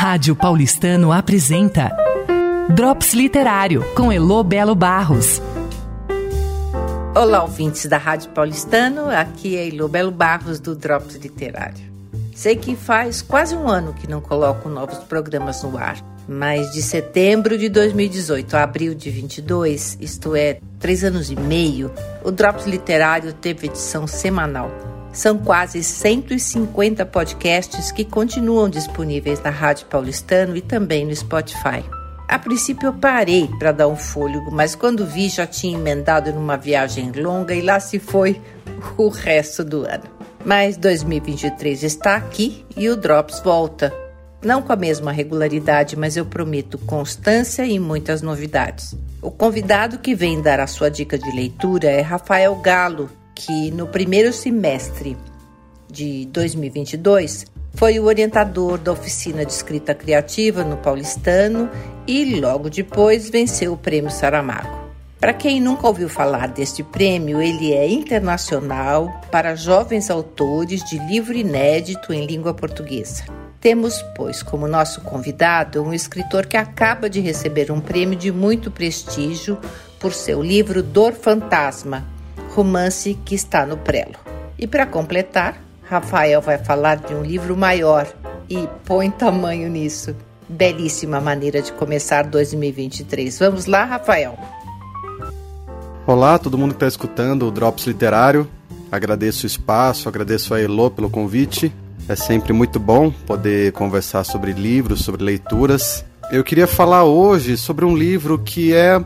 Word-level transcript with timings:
Rádio 0.00 0.36
Paulistano 0.36 1.10
apresenta 1.10 1.90
Drops 2.72 3.14
Literário 3.14 3.84
com 3.96 4.12
Elo 4.12 4.44
Belo 4.44 4.72
Barros. 4.72 5.42
Olá, 7.16 7.42
ouvintes 7.42 7.84
da 7.86 7.98
Rádio 7.98 8.30
Paulistano, 8.30 9.10
aqui 9.10 9.56
é 9.56 9.66
Elo 9.66 9.88
Belo 9.88 10.12
Barros 10.12 10.60
do 10.60 10.76
Drops 10.76 11.16
Literário. 11.16 11.84
Sei 12.32 12.54
que 12.54 12.76
faz 12.76 13.22
quase 13.22 13.56
um 13.56 13.66
ano 13.66 13.92
que 13.92 14.08
não 14.08 14.20
coloco 14.20 14.68
novos 14.68 14.98
programas 14.98 15.64
no 15.64 15.76
ar, 15.76 15.96
mas 16.28 16.70
de 16.70 16.80
setembro 16.80 17.58
de 17.58 17.68
2018 17.68 18.56
a 18.56 18.62
abril 18.62 18.94
de 18.94 19.10
22, 19.10 19.98
isto 20.00 20.36
é, 20.36 20.60
três 20.78 21.02
anos 21.02 21.28
e 21.28 21.34
meio, 21.34 21.90
o 22.22 22.30
Drops 22.30 22.66
Literário 22.66 23.32
teve 23.32 23.66
edição 23.66 24.06
semanal. 24.06 24.70
São 25.12 25.38
quase 25.38 25.82
150 25.82 27.04
podcasts 27.06 27.90
que 27.90 28.04
continuam 28.04 28.68
disponíveis 28.68 29.40
na 29.42 29.50
Rádio 29.50 29.86
Paulistano 29.86 30.56
e 30.56 30.60
também 30.60 31.06
no 31.06 31.14
Spotify. 31.14 31.84
A 32.28 32.38
princípio 32.38 32.88
eu 32.88 32.92
parei 32.92 33.48
para 33.58 33.72
dar 33.72 33.88
um 33.88 33.96
fôlego, 33.96 34.50
mas 34.52 34.74
quando 34.74 35.06
vi 35.06 35.30
já 35.30 35.46
tinha 35.46 35.78
emendado 35.78 36.30
numa 36.30 36.58
viagem 36.58 37.10
longa 37.12 37.54
e 37.54 37.62
lá 37.62 37.80
se 37.80 37.98
foi 37.98 38.40
o 38.98 39.08
resto 39.08 39.64
do 39.64 39.86
ano. 39.86 40.04
Mas 40.44 40.76
2023 40.76 41.82
está 41.82 42.16
aqui 42.16 42.66
e 42.76 42.88
o 42.88 42.96
Drops 42.96 43.40
volta. 43.40 43.92
Não 44.44 44.62
com 44.62 44.72
a 44.72 44.76
mesma 44.76 45.10
regularidade, 45.10 45.96
mas 45.96 46.16
eu 46.16 46.24
prometo 46.24 46.78
constância 46.78 47.64
e 47.64 47.78
muitas 47.78 48.22
novidades. 48.22 48.94
O 49.20 49.30
convidado 49.30 49.98
que 49.98 50.14
vem 50.14 50.40
dar 50.40 50.60
a 50.60 50.66
sua 50.66 50.90
dica 50.90 51.18
de 51.18 51.30
leitura 51.34 51.90
é 51.90 52.00
Rafael 52.02 52.54
Galo, 52.56 53.10
que 53.38 53.70
no 53.70 53.86
primeiro 53.86 54.32
semestre 54.32 55.16
de 55.88 56.26
2022 56.26 57.46
foi 57.72 58.00
o 58.00 58.04
orientador 58.04 58.78
da 58.78 58.90
oficina 58.90 59.44
de 59.46 59.52
escrita 59.52 59.94
criativa 59.94 60.64
no 60.64 60.76
Paulistano 60.76 61.70
e 62.04 62.40
logo 62.40 62.68
depois 62.68 63.30
venceu 63.30 63.74
o 63.74 63.76
prêmio 63.76 64.10
Saramago. 64.10 64.88
Para 65.20 65.32
quem 65.32 65.60
nunca 65.60 65.86
ouviu 65.86 66.08
falar 66.08 66.48
deste 66.48 66.82
prêmio, 66.82 67.40
ele 67.40 67.72
é 67.72 67.88
internacional 67.88 69.20
para 69.30 69.54
jovens 69.54 70.10
autores 70.10 70.82
de 70.84 70.98
livro 70.98 71.34
inédito 71.34 72.12
em 72.12 72.26
língua 72.26 72.52
portuguesa. 72.52 73.24
Temos, 73.60 74.04
pois, 74.16 74.42
como 74.42 74.66
nosso 74.66 75.00
convidado 75.02 75.82
um 75.82 75.92
escritor 75.92 76.46
que 76.46 76.56
acaba 76.56 77.08
de 77.08 77.20
receber 77.20 77.70
um 77.70 77.80
prêmio 77.80 78.18
de 78.18 78.32
muito 78.32 78.70
prestígio 78.70 79.58
por 80.00 80.12
seu 80.12 80.42
livro 80.42 80.82
Dor 80.82 81.12
Fantasma, 81.12 82.17
romance 82.58 83.16
que 83.24 83.36
está 83.36 83.64
no 83.64 83.76
prelo. 83.76 84.16
E 84.58 84.66
para 84.66 84.84
completar, 84.84 85.62
Rafael 85.84 86.42
vai 86.42 86.58
falar 86.58 86.96
de 86.96 87.14
um 87.14 87.22
livro 87.22 87.56
maior 87.56 88.12
e 88.50 88.68
põe 88.84 89.08
tamanho 89.12 89.70
nisso. 89.70 90.12
Belíssima 90.48 91.20
maneira 91.20 91.62
de 91.62 91.72
começar 91.72 92.24
2023. 92.24 93.38
Vamos 93.38 93.66
lá, 93.66 93.84
Rafael. 93.84 94.36
Olá, 96.04 96.36
todo 96.36 96.58
mundo 96.58 96.70
que 96.70 96.76
está 96.76 96.88
escutando 96.88 97.46
o 97.46 97.50
Drops 97.52 97.86
Literário. 97.86 98.48
Agradeço 98.90 99.44
o 99.44 99.46
espaço, 99.46 100.08
agradeço 100.08 100.52
a 100.52 100.60
Elo 100.60 100.90
pelo 100.90 101.08
convite. 101.08 101.72
É 102.08 102.16
sempre 102.16 102.52
muito 102.52 102.80
bom 102.80 103.12
poder 103.24 103.70
conversar 103.70 104.24
sobre 104.24 104.52
livros, 104.52 105.04
sobre 105.04 105.22
leituras. 105.22 106.04
Eu 106.32 106.42
queria 106.42 106.66
falar 106.66 107.04
hoje 107.04 107.56
sobre 107.56 107.84
um 107.84 107.96
livro 107.96 108.36
que 108.36 108.74
é 108.74 109.00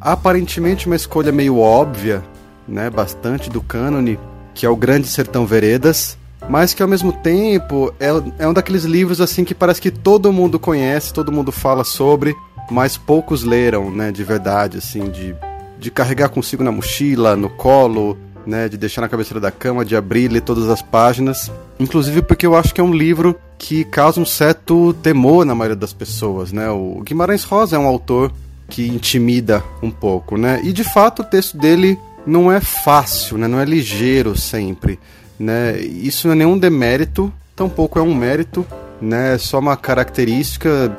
aparentemente 0.00 0.86
uma 0.86 0.96
escolha 0.96 1.32
meio 1.32 1.58
óbvia, 1.58 2.22
né, 2.68 2.90
bastante 2.90 3.50
do 3.50 3.60
cânone, 3.60 4.18
que 4.54 4.66
é 4.66 4.68
o 4.68 4.76
Grande 4.76 5.06
Sertão 5.06 5.46
Veredas, 5.46 6.16
mas 6.48 6.72
que 6.72 6.82
ao 6.82 6.88
mesmo 6.88 7.12
tempo 7.12 7.92
é, 7.98 8.08
é 8.38 8.48
um 8.48 8.52
daqueles 8.52 8.84
livros 8.84 9.20
assim 9.20 9.44
que 9.44 9.54
parece 9.54 9.80
que 9.80 9.90
todo 9.90 10.32
mundo 10.32 10.58
conhece, 10.58 11.12
todo 11.12 11.32
mundo 11.32 11.50
fala 11.50 11.84
sobre, 11.84 12.34
mas 12.70 12.96
poucos 12.96 13.44
leram, 13.44 13.90
né, 13.90 14.10
de 14.10 14.24
verdade, 14.24 14.78
assim, 14.78 15.10
de, 15.10 15.34
de 15.78 15.90
carregar 15.90 16.28
consigo 16.28 16.64
na 16.64 16.72
mochila, 16.72 17.36
no 17.36 17.48
colo, 17.48 18.16
né, 18.46 18.68
de 18.68 18.76
deixar 18.76 19.00
na 19.00 19.08
cabeceira 19.08 19.40
da 19.40 19.50
cama, 19.50 19.84
de 19.84 19.96
abrir, 19.96 20.28
ler 20.28 20.40
todas 20.40 20.68
as 20.68 20.80
páginas. 20.80 21.50
Inclusive 21.78 22.22
porque 22.22 22.46
eu 22.46 22.56
acho 22.56 22.72
que 22.72 22.80
é 22.80 22.84
um 22.84 22.94
livro 22.94 23.36
que 23.58 23.84
causa 23.84 24.20
um 24.20 24.24
certo 24.24 24.94
temor 24.94 25.44
na 25.44 25.54
maioria 25.54 25.76
das 25.76 25.92
pessoas, 25.92 26.52
né? 26.52 26.70
O 26.70 27.00
Guimarães 27.02 27.44
Rosa 27.44 27.76
é 27.76 27.78
um 27.78 27.86
autor 27.86 28.32
que 28.68 28.86
intimida 28.86 29.62
um 29.82 29.90
pouco, 29.90 30.36
né? 30.36 30.60
E 30.62 30.72
de 30.72 30.84
fato 30.84 31.22
o 31.22 31.24
texto 31.24 31.56
dele 31.56 31.98
não 32.26 32.50
é 32.50 32.60
fácil, 32.60 33.38
né? 33.38 33.46
não 33.46 33.60
é 33.60 33.64
ligeiro 33.64 34.36
sempre. 34.36 34.98
Né? 35.38 35.78
Isso 35.78 36.26
não 36.26 36.34
é 36.34 36.38
nenhum 36.38 36.58
demérito, 36.58 37.32
tampouco 37.54 37.98
é 37.98 38.02
um 38.02 38.14
mérito, 38.14 38.66
né? 39.00 39.34
é 39.34 39.38
só 39.38 39.58
uma 39.58 39.76
característica 39.76 40.96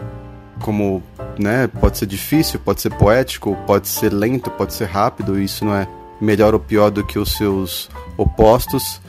como 0.62 1.04
né, 1.38 1.68
pode 1.68 1.98
ser 1.98 2.06
difícil, 2.06 2.60
pode 2.60 2.82
ser 2.82 2.92
poético, 2.94 3.56
pode 3.68 3.88
ser 3.88 4.12
lento, 4.12 4.50
pode 4.50 4.74
ser 4.74 4.86
rápido, 4.86 5.40
isso 5.40 5.64
não 5.64 5.76
é 5.76 5.88
melhor 6.20 6.54
ou 6.54 6.60
pior 6.60 6.90
do 6.90 7.04
que 7.04 7.20
os 7.20 7.34
seus 7.34 7.90
opostos. 8.18 9.00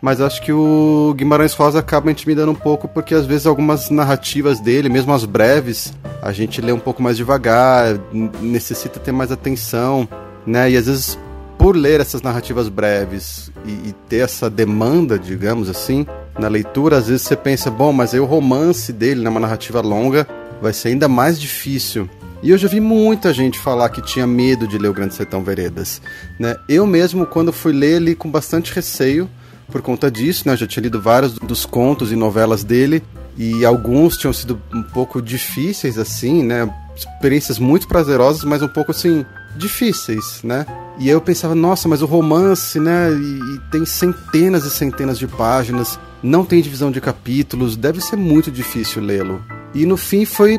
Mas 0.00 0.20
acho 0.20 0.42
que 0.42 0.52
o 0.52 1.12
Guimarães 1.16 1.52
Rosa 1.52 1.78
acaba 1.78 2.10
intimidando 2.10 2.50
um 2.50 2.54
pouco 2.54 2.88
porque 2.88 3.14
às 3.14 3.26
vezes 3.26 3.46
algumas 3.46 3.90
narrativas 3.90 4.58
dele, 4.58 4.88
mesmo 4.88 5.12
as 5.12 5.26
breves, 5.26 5.92
a 6.22 6.32
gente 6.32 6.60
lê 6.60 6.72
um 6.72 6.78
pouco 6.78 7.02
mais 7.02 7.18
devagar, 7.18 7.98
necessita 8.40 8.98
ter 8.98 9.12
mais 9.12 9.30
atenção, 9.30 10.08
né? 10.46 10.70
E 10.70 10.76
às 10.76 10.86
vezes 10.86 11.18
por 11.60 11.76
ler 11.76 12.00
essas 12.00 12.22
narrativas 12.22 12.70
breves 12.70 13.52
e, 13.66 13.90
e, 13.90 13.94
ter 14.08 14.24
essa 14.24 14.48
demanda, 14.48 15.18
digamos 15.18 15.68
assim, 15.68 16.06
na 16.38 16.48
leitura, 16.48 16.96
às 16.96 17.08
vezes 17.08 17.20
você 17.20 17.36
pensa, 17.36 17.70
bom, 17.70 17.92
mas 17.92 18.14
aí 18.14 18.18
o 18.18 18.24
romance 18.24 18.90
dele 18.94 19.22
numa 19.22 19.38
narrativa 19.38 19.82
longa 19.82 20.26
vai 20.62 20.72
ser 20.72 20.88
ainda 20.88 21.06
mais 21.06 21.38
difícil. 21.38 22.08
E 22.42 22.48
eu 22.48 22.56
já 22.56 22.66
vi 22.66 22.80
muita 22.80 23.34
gente 23.34 23.58
falar 23.58 23.90
que 23.90 24.00
tinha 24.00 24.26
medo 24.26 24.66
de 24.66 24.78
ler 24.78 24.88
o 24.88 24.94
Grande 24.94 25.14
Sertão 25.14 25.44
Veredas. 25.44 26.00
Né? 26.38 26.56
Eu 26.66 26.86
mesmo, 26.86 27.26
quando 27.26 27.52
fui 27.52 27.74
ler, 27.74 28.00
li 28.00 28.14
com 28.14 28.30
bastante 28.30 28.74
receio 28.74 29.28
por 29.70 29.82
conta 29.82 30.10
disso, 30.10 30.44
né? 30.46 30.54
Eu 30.54 30.56
já 30.56 30.66
tinha 30.66 30.82
lido 30.82 30.98
vários 30.98 31.34
dos 31.34 31.66
contos 31.66 32.10
e 32.10 32.16
novelas 32.16 32.64
dele, 32.64 33.04
e 33.36 33.66
alguns 33.66 34.16
tinham 34.16 34.32
sido 34.32 34.60
um 34.74 34.82
pouco 34.82 35.20
difíceis, 35.20 35.98
assim, 35.98 36.42
né? 36.42 36.72
Experiências 36.96 37.58
muito 37.58 37.86
prazerosas, 37.86 38.44
mas 38.44 38.62
um 38.62 38.68
pouco 38.68 38.90
assim, 38.90 39.24
difíceis, 39.56 40.40
né? 40.42 40.66
E 40.98 41.04
aí 41.04 41.10
eu 41.10 41.20
pensava, 41.20 41.54
nossa, 41.54 41.88
mas 41.88 42.02
o 42.02 42.06
romance, 42.06 42.78
né? 42.78 43.10
E, 43.10 43.56
e, 43.56 43.60
tem 43.70 43.84
centenas 43.84 44.64
e 44.64 44.70
centenas 44.70 45.18
de 45.18 45.26
páginas, 45.26 45.98
não 46.22 46.44
tem 46.44 46.60
divisão 46.60 46.90
de 46.90 47.00
capítulos, 47.00 47.76
deve 47.76 48.00
ser 48.00 48.16
muito 48.16 48.50
difícil 48.50 49.02
lê-lo. 49.02 49.42
E 49.74 49.86
no 49.86 49.96
fim 49.96 50.24
foi 50.24 50.58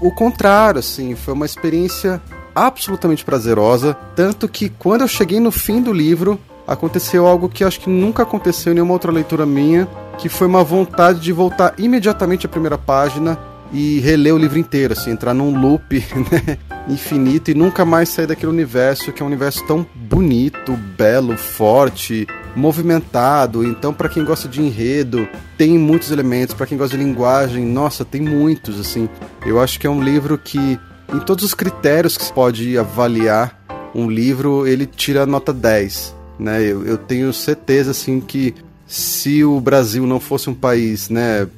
o 0.00 0.10
contrário, 0.10 0.80
assim, 0.80 1.14
foi 1.14 1.34
uma 1.34 1.46
experiência 1.46 2.20
absolutamente 2.54 3.24
prazerosa, 3.24 3.96
tanto 4.16 4.48
que 4.48 4.68
quando 4.68 5.02
eu 5.02 5.08
cheguei 5.08 5.40
no 5.40 5.50
fim 5.50 5.80
do 5.80 5.92
livro, 5.92 6.38
aconteceu 6.66 7.26
algo 7.26 7.48
que 7.48 7.64
acho 7.64 7.80
que 7.80 7.88
nunca 7.88 8.22
aconteceu 8.22 8.72
em 8.72 8.74
nenhuma 8.74 8.92
outra 8.92 9.12
leitura 9.12 9.46
minha, 9.46 9.88
que 10.18 10.28
foi 10.28 10.46
uma 10.46 10.62
vontade 10.62 11.20
de 11.20 11.32
voltar 11.32 11.74
imediatamente 11.78 12.46
à 12.46 12.48
primeira 12.48 12.76
página 12.76 13.38
e 13.72 14.00
reler 14.00 14.34
o 14.34 14.38
livro 14.38 14.58
inteiro, 14.58 14.92
assim, 14.92 15.10
entrar 15.10 15.32
num 15.32 15.58
loop 15.58 15.96
né, 16.30 16.58
infinito 16.88 17.50
e 17.50 17.54
nunca 17.54 17.84
mais 17.84 18.08
sair 18.10 18.26
daquele 18.26 18.52
universo 18.52 19.12
que 19.12 19.22
é 19.22 19.24
um 19.24 19.28
universo 19.28 19.64
tão 19.66 19.86
bonito, 19.94 20.72
belo, 20.96 21.36
forte, 21.38 22.26
movimentado. 22.54 23.64
Então, 23.64 23.94
para 23.94 24.08
quem 24.08 24.24
gosta 24.24 24.48
de 24.48 24.60
enredo, 24.60 25.26
tem 25.56 25.78
muitos 25.78 26.10
elementos. 26.10 26.54
Para 26.54 26.66
quem 26.66 26.76
gosta 26.76 26.96
de 26.96 27.02
linguagem, 27.02 27.64
nossa, 27.64 28.04
tem 28.04 28.20
muitos. 28.20 28.78
Assim, 28.78 29.08
eu 29.46 29.60
acho 29.60 29.80
que 29.80 29.86
é 29.86 29.90
um 29.90 30.02
livro 30.02 30.36
que, 30.36 30.78
em 31.12 31.18
todos 31.20 31.44
os 31.44 31.54
critérios 31.54 32.16
que 32.16 32.24
se 32.24 32.32
pode 32.32 32.76
avaliar 32.76 33.58
um 33.94 34.10
livro, 34.10 34.66
ele 34.66 34.86
tira 34.86 35.24
nota 35.24 35.52
10. 35.52 36.14
Né? 36.38 36.62
Eu, 36.62 36.84
eu 36.84 36.98
tenho 36.98 37.32
certeza 37.32 37.90
assim 37.92 38.20
que 38.20 38.54
se 38.86 39.42
o 39.42 39.58
Brasil 39.60 40.06
não 40.06 40.20
fosse 40.20 40.50
um 40.50 40.54
país, 40.54 41.08
né, 41.08 41.48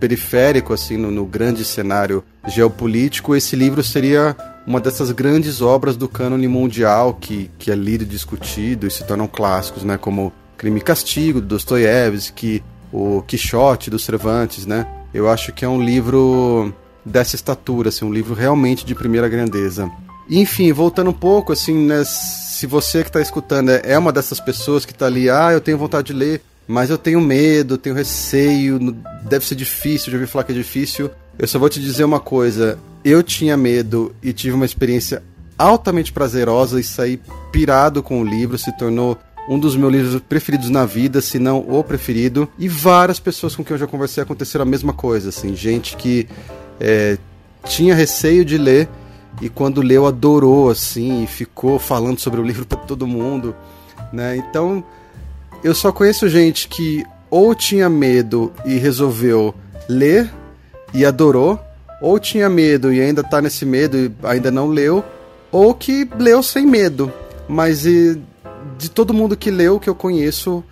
periférico, 0.00 0.72
assim, 0.72 0.96
no, 0.96 1.10
no 1.10 1.26
grande 1.26 1.64
cenário 1.64 2.24
geopolítico, 2.48 3.36
esse 3.36 3.54
livro 3.54 3.82
seria 3.84 4.34
uma 4.66 4.80
dessas 4.80 5.12
grandes 5.12 5.60
obras 5.60 5.96
do 5.96 6.08
cânone 6.08 6.48
mundial 6.48 7.14
que, 7.14 7.50
que 7.58 7.70
é 7.70 7.74
lido 7.74 8.02
e 8.04 8.06
discutido 8.06 8.86
e 8.86 8.90
se 8.90 9.04
tornam 9.04 9.26
clássicos, 9.26 9.84
né? 9.84 9.98
Como 9.98 10.32
Crime 10.56 10.80
e 10.80 10.82
Castigo, 10.82 11.40
do 11.40 11.48
Dostoiévski, 11.48 12.62
o 12.92 13.22
Quixote, 13.22 13.90
do 13.90 13.98
Cervantes, 13.98 14.66
né? 14.66 14.86
Eu 15.12 15.28
acho 15.28 15.52
que 15.52 15.64
é 15.64 15.68
um 15.68 15.82
livro 15.82 16.72
dessa 17.04 17.36
estatura, 17.36 17.88
assim, 17.88 18.04
um 18.04 18.12
livro 18.12 18.34
realmente 18.34 18.84
de 18.84 18.94
primeira 18.94 19.28
grandeza. 19.28 19.90
Enfim, 20.28 20.72
voltando 20.72 21.10
um 21.10 21.14
pouco, 21.14 21.52
assim, 21.52 21.74
né, 21.86 22.04
se 22.04 22.66
você 22.66 23.02
que 23.02 23.08
está 23.08 23.20
escutando 23.20 23.70
é, 23.70 23.82
é 23.84 23.98
uma 23.98 24.12
dessas 24.12 24.38
pessoas 24.38 24.84
que 24.84 24.92
está 24.92 25.06
ali, 25.06 25.28
ah, 25.28 25.50
eu 25.52 25.60
tenho 25.60 25.76
vontade 25.76 26.08
de 26.08 26.12
ler, 26.12 26.42
mas 26.70 26.88
eu 26.88 26.96
tenho 26.96 27.20
medo, 27.20 27.76
tenho 27.76 27.96
receio, 27.96 28.78
deve 29.28 29.44
ser 29.44 29.56
difícil, 29.56 30.12
já 30.12 30.16
ouvi 30.16 30.30
falar 30.30 30.44
que 30.44 30.52
é 30.52 30.54
difícil. 30.54 31.10
Eu 31.36 31.48
só 31.48 31.58
vou 31.58 31.68
te 31.68 31.80
dizer 31.80 32.04
uma 32.04 32.20
coisa: 32.20 32.78
eu 33.04 33.24
tinha 33.24 33.56
medo 33.56 34.14
e 34.22 34.32
tive 34.32 34.54
uma 34.54 34.64
experiência 34.64 35.20
altamente 35.58 36.12
prazerosa 36.12 36.78
e 36.78 36.84
saí 36.84 37.20
pirado 37.50 38.04
com 38.04 38.22
o 38.22 38.24
livro, 38.24 38.56
se 38.56 38.70
tornou 38.78 39.18
um 39.48 39.58
dos 39.58 39.74
meus 39.74 39.92
livros 39.92 40.22
preferidos 40.28 40.70
na 40.70 40.86
vida, 40.86 41.20
se 41.20 41.40
não 41.40 41.58
o 41.58 41.82
preferido. 41.82 42.48
E 42.56 42.68
várias 42.68 43.18
pessoas 43.18 43.56
com 43.56 43.64
quem 43.64 43.74
eu 43.74 43.78
já 43.78 43.88
conversei 43.88 44.22
aconteceram 44.22 44.62
a 44.62 44.68
mesma 44.68 44.92
coisa, 44.92 45.30
assim, 45.30 45.56
gente 45.56 45.96
que 45.96 46.28
é, 46.78 47.18
tinha 47.64 47.96
receio 47.96 48.44
de 48.44 48.56
ler 48.56 48.88
e 49.42 49.48
quando 49.48 49.82
leu 49.82 50.06
adorou, 50.06 50.70
assim, 50.70 51.24
e 51.24 51.26
ficou 51.26 51.80
falando 51.80 52.20
sobre 52.20 52.40
o 52.40 52.44
livro 52.44 52.64
para 52.64 52.78
todo 52.78 53.08
mundo, 53.08 53.56
né? 54.12 54.36
Então, 54.36 54.84
eu 55.62 55.74
só 55.74 55.92
conheço 55.92 56.28
gente 56.28 56.68
que 56.68 57.04
ou 57.30 57.54
tinha 57.54 57.88
medo 57.88 58.52
e 58.64 58.76
resolveu 58.76 59.54
ler 59.88 60.30
e 60.92 61.04
adorou, 61.04 61.60
ou 62.00 62.18
tinha 62.18 62.48
medo 62.48 62.92
e 62.92 63.00
ainda 63.00 63.22
tá 63.22 63.40
nesse 63.40 63.64
medo 63.64 63.96
e 63.96 64.12
ainda 64.22 64.50
não 64.50 64.68
leu, 64.68 65.04
ou 65.52 65.74
que 65.74 66.08
leu 66.18 66.42
sem 66.42 66.66
medo, 66.66 67.12
mas 67.48 67.86
e, 67.86 68.20
de 68.78 68.90
todo 68.90 69.14
mundo 69.14 69.36
que 69.36 69.50
leu, 69.50 69.78
que 69.78 69.88
eu 69.88 69.94
conheço, 69.94 70.64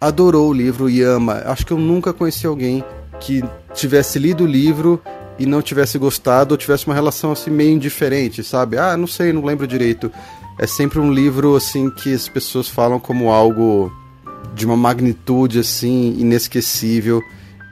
adorou 0.00 0.48
o 0.48 0.52
livro 0.52 0.88
e 0.88 1.02
ama. 1.02 1.42
Acho 1.46 1.66
que 1.66 1.72
eu 1.72 1.78
nunca 1.78 2.12
conheci 2.12 2.46
alguém 2.46 2.84
que 3.20 3.44
tivesse 3.74 4.18
lido 4.18 4.44
o 4.44 4.46
livro 4.46 5.00
e 5.38 5.46
não 5.46 5.62
tivesse 5.62 5.98
gostado 5.98 6.54
ou 6.54 6.58
tivesse 6.58 6.86
uma 6.86 6.94
relação 6.94 7.32
assim 7.32 7.50
meio 7.50 7.70
indiferente, 7.70 8.42
sabe? 8.42 8.78
Ah, 8.78 8.96
não 8.96 9.06
sei, 9.06 9.32
não 9.32 9.44
lembro 9.44 9.66
direito. 9.66 10.10
É 10.58 10.66
sempre 10.66 10.98
um 10.98 11.12
livro 11.12 11.56
assim 11.56 11.90
que 11.90 12.12
as 12.12 12.28
pessoas 12.28 12.68
falam 12.68 12.98
como 12.98 13.30
algo 13.30 13.92
de 14.54 14.66
uma 14.66 14.76
magnitude 14.76 15.58
assim 15.58 16.14
inesquecível 16.18 17.22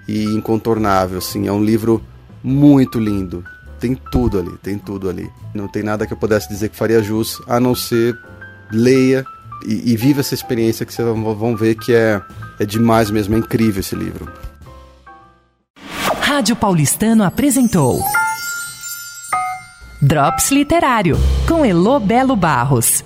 e 0.08 0.24
incontornável, 0.24 1.18
assim. 1.18 1.46
É 1.46 1.52
um 1.52 1.62
livro 1.62 2.02
muito 2.42 2.98
lindo. 2.98 3.44
Tem 3.78 3.94
tudo 4.10 4.38
ali, 4.38 4.52
tem 4.62 4.78
tudo 4.78 5.08
ali. 5.08 5.30
Não 5.54 5.68
tem 5.68 5.82
nada 5.82 6.06
que 6.06 6.12
eu 6.12 6.16
pudesse 6.16 6.48
dizer 6.48 6.68
que 6.68 6.76
faria 6.76 7.02
jus, 7.02 7.40
a 7.46 7.58
não 7.58 7.74
ser 7.74 8.16
leia 8.70 9.24
e, 9.66 9.92
e 9.92 9.96
viva 9.96 10.20
essa 10.20 10.34
experiência 10.34 10.84
que 10.86 10.92
vocês 10.92 11.06
vão 11.06 11.56
ver 11.56 11.74
que 11.76 11.94
é, 11.94 12.20
é 12.58 12.66
demais 12.66 13.10
mesmo, 13.10 13.34
é 13.34 13.38
incrível 13.38 13.80
esse 13.80 13.94
livro. 13.94 14.30
Rádio 16.20 16.54
Paulistano 16.54 17.24
apresentou 17.24 18.00
Drops 20.00 20.50
Literário, 20.50 21.18
com 21.46 21.64
Elo 21.64 22.00
Belo 22.00 22.34
Barros. 22.34 23.04